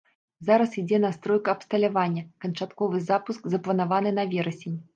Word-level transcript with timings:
Зараз 0.47 0.71
ідзе 0.81 0.99
настройка 1.03 1.53
абсталявання, 1.59 2.23
канчатковы 2.47 3.05
запуск 3.13 3.47
запланаваны 3.57 4.19
на 4.21 4.29
верасень. 4.37 4.77